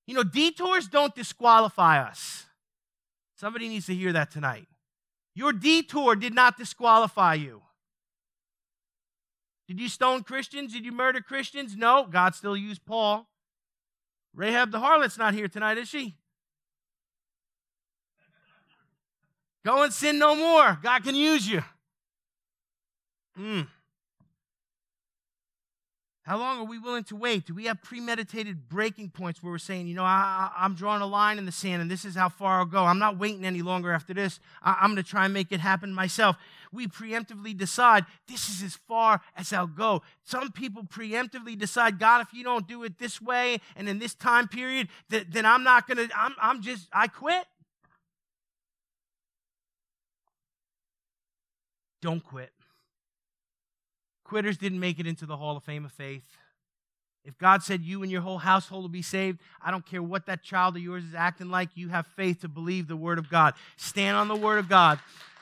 [0.07, 2.46] You know, detours don't disqualify us.
[3.37, 4.68] Somebody needs to hear that tonight.
[5.35, 7.62] Your detour did not disqualify you.
[9.68, 10.74] Did you stone Christians?
[10.74, 11.76] Did you murder Christians?
[11.76, 13.26] No, God still used Paul.
[14.35, 16.14] Rahab the harlot's not here tonight, is she?
[19.64, 20.78] Go and sin no more.
[20.83, 21.62] God can use you.
[23.38, 23.66] Mm.
[26.25, 27.47] How long are we willing to wait?
[27.47, 31.07] Do we have premeditated breaking points where we're saying, you know, I, am drawing a
[31.07, 32.85] line in the sand and this is how far I'll go.
[32.85, 34.38] I'm not waiting any longer after this.
[34.62, 36.37] I, I'm going to try and make it happen myself.
[36.73, 40.03] We preemptively decide this is as far as I'll go.
[40.23, 44.14] Some people preemptively decide, God, if you don't do it this way and in this
[44.14, 47.47] time period, th- then I'm not going to, I'm just, I quit.
[52.01, 52.53] Don't quit.
[54.33, 56.23] Quitters didn't make it into the Hall of Fame of Faith.
[57.23, 60.25] If God said you and your whole household will be saved, I don't care what
[60.25, 63.29] that child of yours is acting like, you have faith to believe the Word of
[63.29, 63.53] God.
[63.77, 64.99] Stand on the Word of God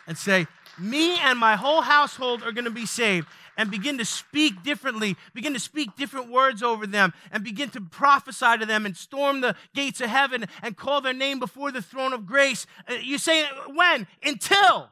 [0.09, 3.29] and say, Me and my whole household are going to be saved.
[3.57, 7.81] And begin to speak differently, begin to speak different words over them, and begin to
[7.81, 11.81] prophesy to them and storm the gates of heaven and call their name before the
[11.81, 12.67] throne of grace.
[12.89, 14.09] Uh, you say, When?
[14.21, 14.89] Until.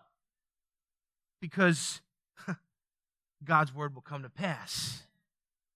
[1.40, 2.00] Because
[3.48, 5.02] God's word will come to pass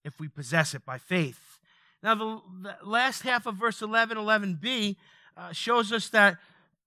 [0.05, 1.59] if we possess it by faith.
[2.03, 4.95] Now, the, the last half of verse 11, 11b,
[5.35, 6.37] uh, shows us that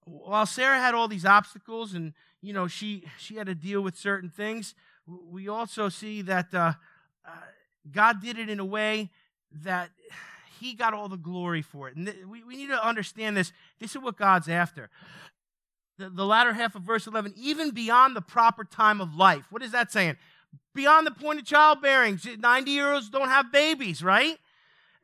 [0.05, 3.97] while Sarah had all these obstacles and, you know, she, she had to deal with
[3.97, 6.73] certain things, we also see that uh,
[7.25, 7.31] uh,
[7.91, 9.09] God did it in a way
[9.63, 9.89] that
[10.61, 11.97] he got all the glory for it.
[11.97, 13.51] And th- we, we need to understand this.
[13.79, 14.89] This is what God's after.
[15.97, 19.45] The, the latter half of verse 11, even beyond the proper time of life.
[19.49, 20.15] What is that saying?
[20.73, 22.19] Beyond the point of childbearing.
[22.39, 24.37] 90 year olds don't have babies, right?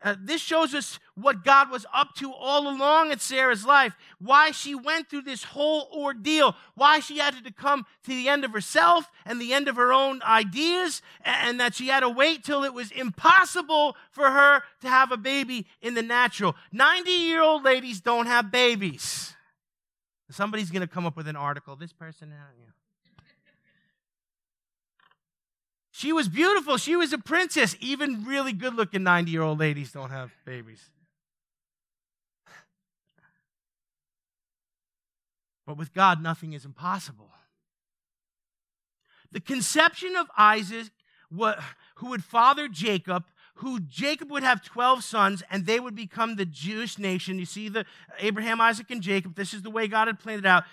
[0.03, 4.51] Uh, this shows us what God was up to all along in Sarah's life, why
[4.51, 8.51] she went through this whole ordeal, why she had to come to the end of
[8.51, 12.65] herself and the end of her own ideas, and that she had to wait till
[12.65, 16.53] it was impossible for her to have a baby in the natural.
[16.73, 19.33] 90 year old ladies don't have babies.
[20.29, 21.75] Somebody's going to come up with an article.
[21.77, 22.71] This person, uh, yeah.
[26.03, 26.75] She was beautiful.
[26.75, 27.77] She was a princess.
[27.79, 30.89] Even really good looking 90 year old ladies don't have babies.
[35.65, 37.29] But with God, nothing is impossible.
[39.31, 40.89] The conception of Isaac,
[41.31, 43.23] who would father Jacob,
[43.55, 47.39] who Jacob would have 12 sons and they would become the Jewish nation.
[47.39, 47.85] You see the
[48.19, 49.35] Abraham, Isaac, and Jacob.
[49.35, 50.65] This is the way God had planned it out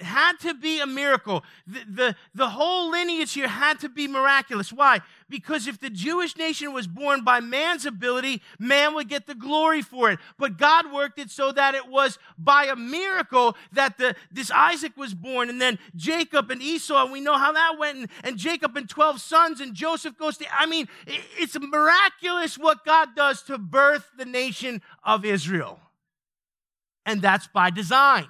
[0.00, 1.44] had to be a miracle.
[1.66, 4.72] The, the, the whole lineage here had to be miraculous.
[4.72, 5.00] Why?
[5.28, 9.82] Because if the Jewish nation was born by man's ability, man would get the glory
[9.82, 10.18] for it.
[10.38, 14.96] But God worked it so that it was by a miracle that the, this Isaac
[14.96, 18.36] was born, and then Jacob and Esau, and we know how that went, and, and
[18.36, 23.42] Jacob and 12 sons, and Joseph goes to, I mean, it's miraculous what God does
[23.44, 25.80] to birth the nation of Israel.
[27.04, 28.26] And that's by design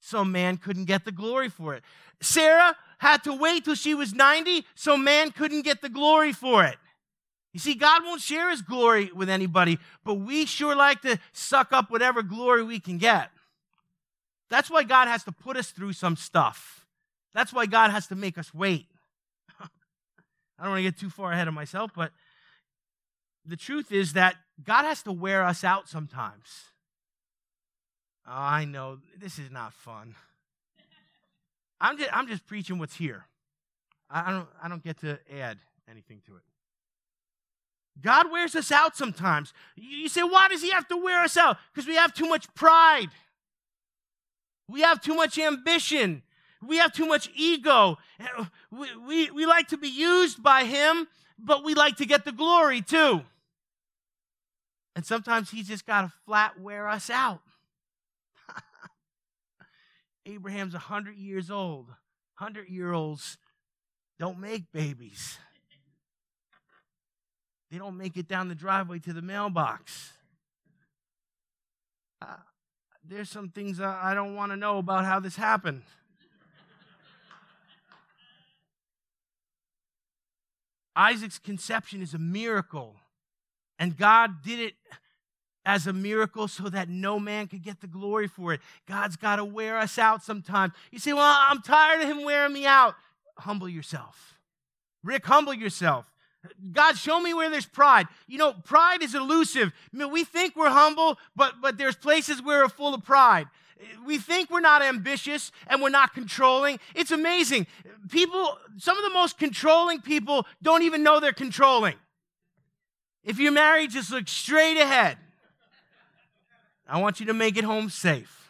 [0.00, 1.82] so man couldn't get the glory for it.
[2.20, 6.64] Sarah had to wait till she was 90 so man couldn't get the glory for
[6.64, 6.76] it.
[7.52, 11.72] You see, God won't share his glory with anybody, but we sure like to suck
[11.72, 13.30] up whatever glory we can get.
[14.48, 16.86] That's why God has to put us through some stuff.
[17.34, 18.86] That's why God has to make us wait.
[19.60, 22.12] I don't want to get too far ahead of myself, but
[23.44, 26.70] the truth is that God has to wear us out sometimes.
[28.30, 30.14] Oh, I know this is not fun.
[31.80, 33.24] I'm just, I'm just preaching what's here.
[34.08, 35.58] I don't, I don't get to add
[35.90, 36.42] anything to it.
[38.00, 39.52] God wears us out sometimes.
[39.74, 41.56] You say, why does He have to wear us out?
[41.74, 43.08] Because we have too much pride.
[44.68, 46.22] We have too much ambition.
[46.64, 47.98] We have too much ego.
[48.70, 52.32] We, we, we like to be used by Him, but we like to get the
[52.32, 53.22] glory too.
[54.94, 57.40] And sometimes He's just got to flat wear us out.
[60.30, 61.86] Abraham's 100 years old.
[62.38, 63.36] 100 year olds
[64.18, 65.38] don't make babies,
[67.70, 70.12] they don't make it down the driveway to the mailbox.
[72.20, 72.36] Uh,
[73.02, 75.82] there's some things I don't want to know about how this happened.
[80.94, 82.96] Isaac's conception is a miracle,
[83.78, 84.74] and God did it
[85.64, 88.60] as a miracle so that no man could get the glory for it.
[88.88, 90.72] God's got to wear us out sometimes.
[90.90, 92.94] You say, Well, I'm tired of him wearing me out.
[93.38, 94.34] Humble yourself.
[95.02, 96.06] Rick, humble yourself.
[96.72, 98.06] God, show me where there's pride.
[98.26, 99.72] You know, pride is elusive.
[99.92, 103.46] I mean, we think we're humble, but, but there's places where we're full of pride.
[104.06, 106.78] We think we're not ambitious and we're not controlling.
[106.94, 107.66] It's amazing.
[108.10, 111.94] People, some of the most controlling people don't even know they're controlling.
[113.22, 115.18] If you're married, just look straight ahead.
[116.90, 118.48] I want you to make it home safe.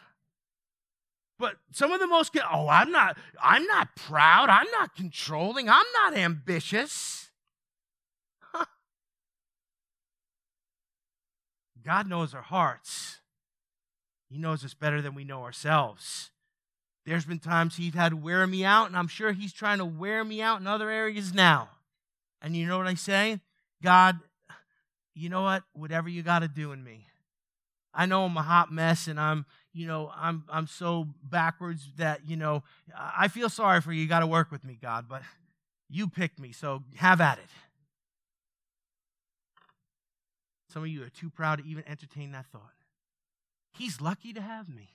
[1.37, 5.85] But some of the most oh, I'm not I'm not proud, I'm not controlling, I'm
[6.03, 7.29] not ambitious.
[11.83, 13.19] God knows our hearts.
[14.29, 16.29] He knows us better than we know ourselves.
[17.05, 19.85] There's been times he's had to wear me out, and I'm sure he's trying to
[19.85, 21.69] wear me out in other areas now.
[22.41, 23.39] And you know what I say?
[23.83, 24.19] God,
[25.15, 25.63] you know what?
[25.73, 27.07] Whatever you got to do in me.
[27.93, 32.21] I know I'm a hot mess and I'm, you know, I'm I'm so backwards that,
[32.27, 32.63] you know,
[32.95, 34.01] I feel sorry for you.
[34.01, 35.21] You got to work with me, God, but
[35.89, 37.49] you picked me, so have at it.
[40.69, 42.71] Some of you are too proud to even entertain that thought.
[43.73, 44.89] He's lucky to have me.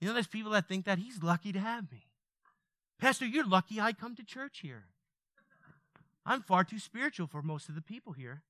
[0.00, 2.06] You know, there's people that think that he's lucky to have me.
[2.98, 4.84] Pastor, you're lucky I come to church here.
[6.26, 8.42] I'm far too spiritual for most of the people here.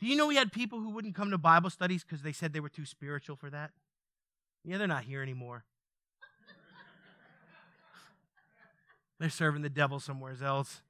[0.00, 2.52] Do you know we had people who wouldn't come to Bible studies because they said
[2.52, 3.70] they were too spiritual for that?
[4.64, 5.64] Yeah, they're not here anymore.
[9.20, 10.82] they're serving the devil somewhere else.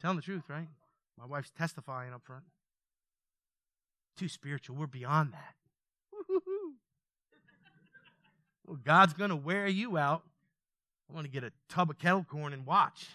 [0.00, 0.68] Telling the truth, right?
[1.18, 2.44] My wife's testifying up front.
[4.16, 4.76] Too spiritual.
[4.76, 5.54] We're beyond that.
[8.66, 10.22] well, God's going to wear you out.
[11.08, 13.06] I want to get a tub of kettle corn and watch.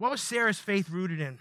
[0.00, 1.38] What was Sarah's faith rooted in?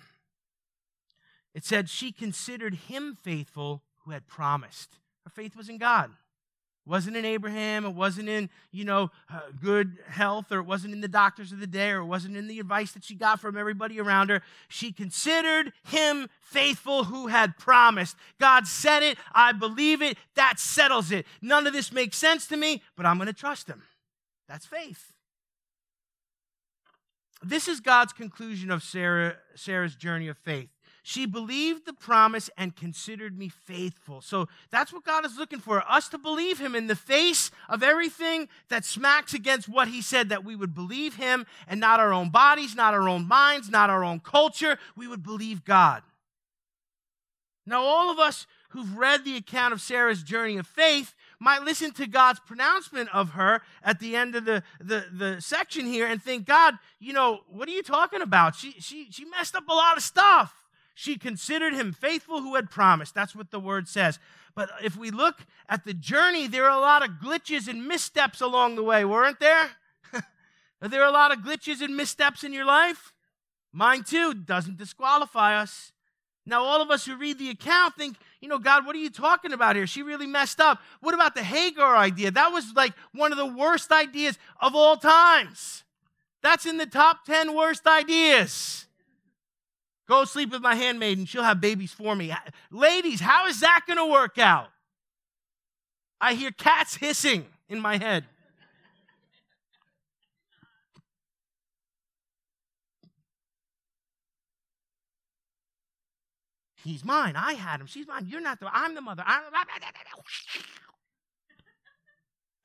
[1.55, 4.97] It said she considered him faithful who had promised.
[5.24, 6.10] Her faith was in God.
[6.86, 7.86] It wasn't in Abraham.
[7.86, 11.62] It wasn't in, you know, uh, good health, or it wasn't in the doctors of
[11.62, 14.41] the day, or it wasn't in the advice that she got from everybody around her.
[14.68, 18.18] She considered him faithful who had promised.
[18.41, 19.18] God said it.
[19.32, 20.18] I believe it.
[20.36, 21.26] That settles it.
[21.41, 23.84] None of this makes sense to me, but I'm going to trust him.
[24.49, 25.14] That's faith.
[27.41, 30.69] This is God's conclusion of Sarah, Sarah's journey of faith.
[31.01, 34.21] She believed the promise and considered me faithful.
[34.21, 37.81] So that's what God is looking for us to believe Him in the face of
[37.81, 42.13] everything that smacks against what He said, that we would believe Him and not our
[42.13, 44.77] own bodies, not our own minds, not our own culture.
[44.95, 46.03] We would believe God.
[47.65, 51.91] Now, all of us who've read the account of Sarah's journey of faith might listen
[51.91, 56.21] to God's pronouncement of her at the end of the, the, the section here and
[56.21, 58.55] think, God, you know, what are you talking about?
[58.55, 60.53] She, she, she messed up a lot of stuff.
[60.93, 63.15] She considered him faithful who had promised.
[63.15, 64.19] That's what the word says.
[64.53, 68.41] But if we look at the journey, there are a lot of glitches and missteps
[68.41, 69.69] along the way, weren't there?
[70.81, 73.13] are there a lot of glitches and missteps in your life?
[73.71, 74.33] Mine too.
[74.33, 75.93] Doesn't disqualify us.
[76.45, 79.09] Now, all of us who read the account think, you know, God, what are you
[79.09, 79.85] talking about here?
[79.85, 80.79] She really messed up.
[81.01, 82.31] What about the Hagar idea?
[82.31, 85.83] That was like one of the worst ideas of all times.
[86.41, 88.87] That's in the top 10 worst ideas.
[90.07, 92.33] Go sleep with my handmaid and she'll have babies for me.
[92.71, 94.69] Ladies, how is that going to work out?
[96.21, 98.25] I hear cats hissing in my head.
[106.84, 107.36] He's mine.
[107.36, 107.88] I had him.
[107.88, 108.27] She's mine.
[108.27, 108.69] You're not the.
[108.71, 109.23] I'm the mother.
[109.25, 109.57] I'm the.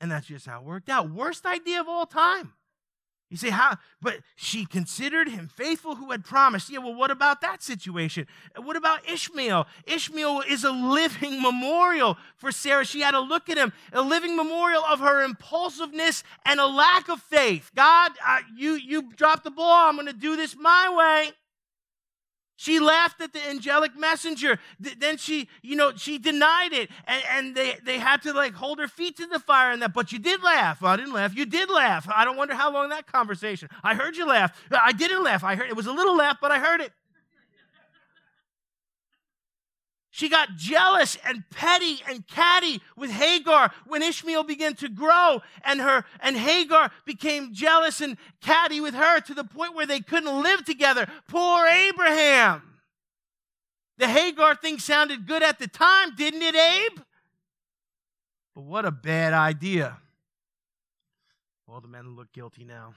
[0.00, 1.08] And that's just how it worked out.
[1.08, 2.52] Worst idea of all time.
[3.30, 3.78] You say, how?
[4.02, 6.70] But she considered him faithful who had promised.
[6.70, 8.26] Yeah, well, what about that situation?
[8.56, 9.66] What about Ishmael?
[9.86, 12.84] Ishmael is a living memorial for Sarah.
[12.84, 17.08] She had to look at him, a living memorial of her impulsiveness and a lack
[17.08, 17.70] of faith.
[17.74, 19.88] God, uh, you, you dropped the ball.
[19.88, 21.32] I'm going to do this my way.
[22.56, 24.58] She laughed at the angelic messenger.
[24.78, 26.90] Then she, you know, she denied it.
[27.06, 29.92] And, and they, they had to like hold her feet to the fire and that.
[29.92, 30.80] But you did laugh.
[30.80, 31.36] Well, I didn't laugh.
[31.36, 32.08] You did laugh.
[32.14, 33.68] I don't wonder how long that conversation.
[33.82, 34.56] I heard you laugh.
[34.70, 35.42] I didn't laugh.
[35.42, 36.92] I heard it was a little laugh, but I heard it.
[40.14, 45.80] She got jealous and petty and catty with Hagar when Ishmael began to grow and
[45.80, 50.40] her and Hagar became jealous and catty with her to the point where they couldn't
[50.40, 51.08] live together.
[51.26, 52.62] Poor Abraham.
[53.98, 57.00] The Hagar thing sounded good at the time, didn't it, Abe?
[58.54, 59.98] But what a bad idea.
[61.66, 62.94] All the men look guilty now.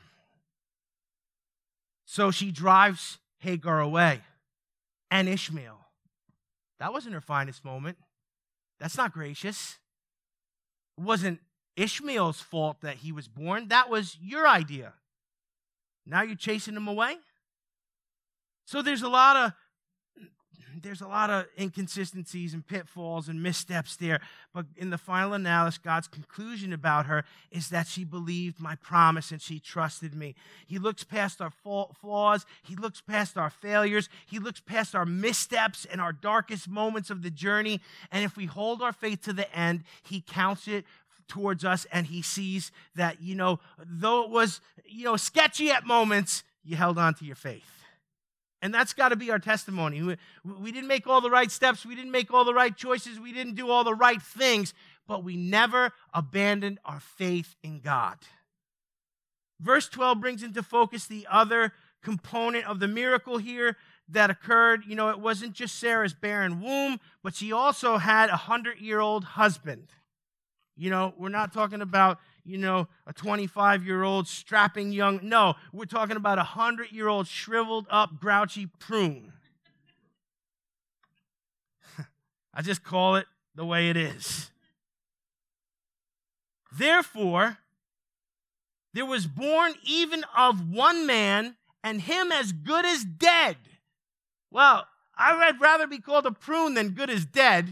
[2.06, 4.22] So she drives Hagar away
[5.10, 5.87] and Ishmael.
[6.80, 7.98] That wasn't her finest moment.
[8.80, 9.78] That's not gracious.
[10.98, 11.40] It wasn't
[11.76, 13.68] Ishmael's fault that he was born.
[13.70, 14.94] That was your idea.
[16.06, 17.18] Now you're chasing him away?
[18.66, 19.54] So there's a lot of
[20.82, 24.20] there's a lot of inconsistencies and pitfalls and missteps there.
[24.54, 29.32] But in the final analysis, God's conclusion about her is that she believed my promise
[29.32, 30.36] and she trusted me.
[30.66, 35.86] He looks past our flaws, He looks past our failures, He looks past our missteps
[35.86, 37.82] and our darkest moments of the journey.
[38.12, 40.86] And if we hold our faith to the end, He counts it
[41.28, 45.86] towards us and he sees that you know though it was you know sketchy at
[45.86, 47.77] moments you held on to your faith
[48.62, 50.02] and that's got to be our testimony.
[50.02, 51.86] We, we, didn't make all the right steps.
[51.86, 53.20] We didn't make all the right choices.
[53.20, 54.74] We didn't do all the right things,
[55.08, 58.18] but we never abandoned our faith in God.
[59.60, 63.78] Verse 12 brings into focus the other component of the miracle here
[64.10, 64.84] that occurred.
[64.88, 69.00] You know, it wasn't just Sarah's barren womb, but she also had a hundred year
[69.00, 69.90] old husband.
[70.76, 75.20] You know, we're not talking about, you know, a 25 year old strapping young.
[75.22, 79.34] No, we're talking about a 100 year old shriveled up, grouchy prune.
[82.54, 84.50] I just call it the way it is.
[86.72, 87.58] Therefore,
[88.94, 93.58] there was born even of one man, and him as good as dead.
[94.52, 97.68] Well, I would rather be called a prune than good as dead.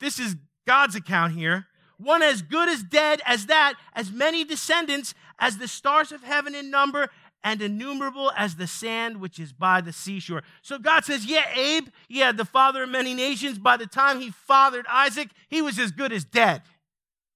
[0.00, 0.36] This is
[0.66, 1.66] God's account here.
[2.04, 6.54] One as good as dead as that, as many descendants as the stars of heaven
[6.54, 7.08] in number,
[7.44, 10.42] and innumerable as the sand which is by the seashore.
[10.62, 14.30] So God says, Yeah, Abe, yeah, the father of many nations, by the time he
[14.30, 16.62] fathered Isaac, he was as good as dead.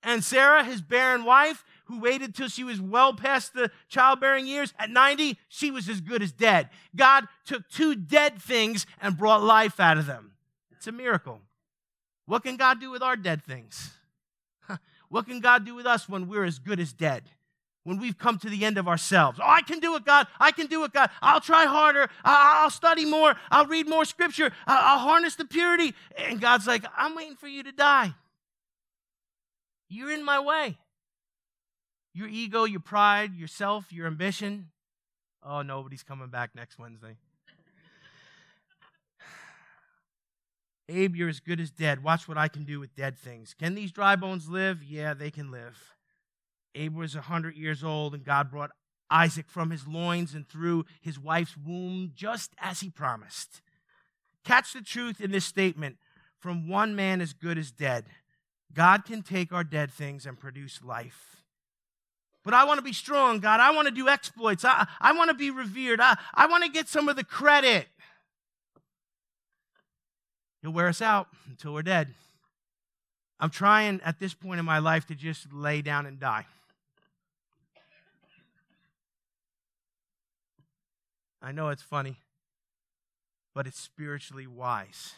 [0.02, 4.72] And Sarah, his barren wife, who waited till she was well past the childbearing years.
[4.78, 6.70] At 90, she was as good as dead.
[6.96, 10.32] God took two dead things and brought life out of them.
[10.70, 11.40] It's a miracle.
[12.26, 13.97] What can God do with our dead things?
[15.08, 17.30] What can God do with us when we're as good as dead?
[17.84, 19.40] When we've come to the end of ourselves.
[19.42, 20.26] Oh, I can do it, God.
[20.38, 21.08] I can do it, God.
[21.22, 22.10] I'll try harder.
[22.22, 23.34] I'll study more.
[23.50, 24.52] I'll read more scripture.
[24.66, 25.94] I'll harness the purity.
[26.16, 28.14] And God's like, I'm waiting for you to die.
[29.88, 30.76] You're in my way.
[32.12, 34.68] Your ego, your pride, yourself, your ambition.
[35.42, 37.16] Oh, nobody's coming back next Wednesday.
[40.88, 42.02] Abe, you're as good as dead.
[42.02, 43.54] Watch what I can do with dead things.
[43.58, 44.82] Can these dry bones live?
[44.82, 45.94] Yeah, they can live.
[46.74, 48.70] Abe was 100 years old, and God brought
[49.10, 53.60] Isaac from his loins and through his wife's womb, just as he promised.
[54.44, 55.96] Catch the truth in this statement
[56.38, 58.06] from one man as good as dead.
[58.72, 61.36] God can take our dead things and produce life.
[62.44, 63.60] But I want to be strong, God.
[63.60, 64.64] I want to do exploits.
[64.64, 66.00] I, I want to be revered.
[66.00, 67.88] I, I want to get some of the credit.
[70.62, 72.14] He'll wear us out until we're dead.
[73.40, 76.46] I'm trying at this point in my life to just lay down and die.
[81.40, 82.16] I know it's funny,
[83.54, 85.14] but it's spiritually wise.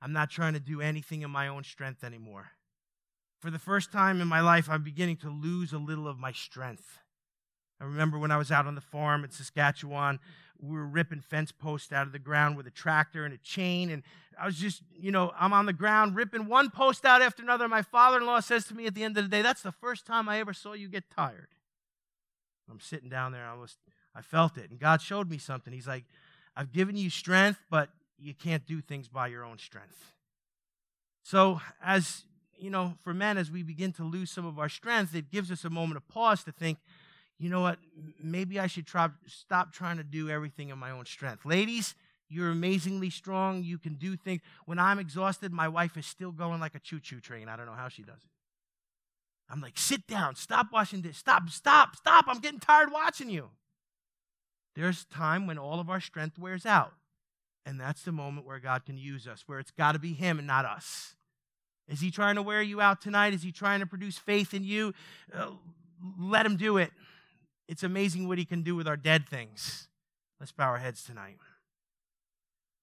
[0.00, 2.52] I'm not trying to do anything in my own strength anymore.
[3.38, 6.32] For the first time in my life, I'm beginning to lose a little of my
[6.32, 6.98] strength.
[7.80, 10.20] I remember when I was out on the farm in Saskatchewan,
[10.62, 13.90] we were ripping fence posts out of the ground with a tractor and a chain.
[13.90, 14.02] And
[14.40, 17.68] I was just, you know, I'm on the ground ripping one post out after another.
[17.68, 19.72] My father in law says to me at the end of the day, That's the
[19.72, 21.48] first time I ever saw you get tired.
[22.70, 23.46] I'm sitting down there.
[23.46, 23.76] I was,
[24.14, 24.70] I felt it.
[24.70, 25.72] And God showed me something.
[25.72, 26.04] He's like,
[26.56, 27.88] I've given you strength, but
[28.18, 30.12] you can't do things by your own strength.
[31.22, 32.24] So, as
[32.58, 35.50] you know, for men, as we begin to lose some of our strength, it gives
[35.50, 36.78] us a moment of pause to think,
[37.40, 37.78] you know what?
[38.22, 41.46] Maybe I should try, stop trying to do everything in my own strength.
[41.46, 41.94] Ladies,
[42.28, 43.64] you're amazingly strong.
[43.64, 44.42] You can do things.
[44.66, 47.48] When I'm exhausted, my wife is still going like a choo choo train.
[47.48, 48.30] I don't know how she does it.
[49.48, 52.26] I'm like, sit down, stop watching this, stop, stop, stop.
[52.28, 53.48] I'm getting tired watching you.
[54.76, 56.92] There's time when all of our strength wears out.
[57.66, 60.38] And that's the moment where God can use us, where it's got to be Him
[60.38, 61.14] and not us.
[61.88, 63.34] Is He trying to wear you out tonight?
[63.34, 64.94] Is He trying to produce faith in you?
[65.34, 65.50] Uh,
[66.18, 66.92] let Him do it.
[67.70, 69.86] It's amazing what He can do with our dead things.
[70.40, 71.36] Let's bow our heads tonight.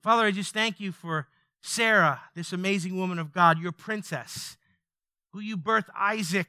[0.01, 1.27] Father, I just thank you for
[1.59, 4.55] Sarah, this amazing woman of God, your princess,
[5.33, 6.47] who you birthed Isaac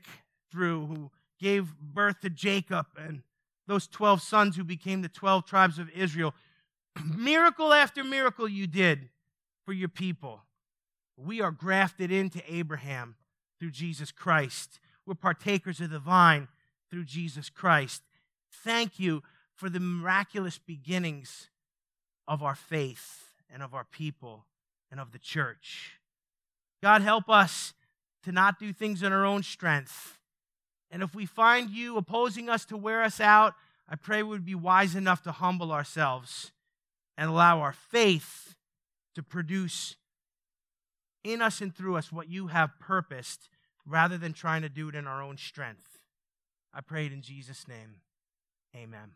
[0.53, 1.11] through, who
[1.41, 3.22] gave birth to Jacob and
[3.66, 6.32] those 12 sons who became the 12 tribes of Israel.
[7.16, 9.09] miracle after miracle you did
[9.64, 10.43] for your people.
[11.16, 13.16] We are grafted into Abraham
[13.59, 14.78] through Jesus Christ.
[15.05, 16.47] We're partakers of the vine
[16.89, 18.03] through Jesus Christ.
[18.51, 19.23] Thank you
[19.55, 21.49] for the miraculous beginnings
[22.27, 24.45] of our faith and of our people
[24.91, 25.99] and of the church.
[26.83, 27.75] God, help us
[28.23, 30.19] to not do things in our own strength.
[30.91, 33.55] And if we find you opposing us to wear us out,
[33.89, 36.53] I pray we would be wise enough to humble ourselves
[37.17, 38.55] and allow our faith
[39.15, 39.97] to produce
[41.25, 43.49] in us and through us what you have purposed
[43.87, 45.99] rather than trying to do it in our own strength.
[46.73, 47.97] I pray it in Jesus' name.
[48.79, 49.11] Amen.